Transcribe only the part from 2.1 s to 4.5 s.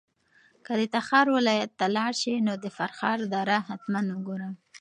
شې نو د فرخار دره حتماً وګوره.